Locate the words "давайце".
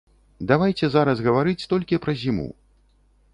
0.51-0.89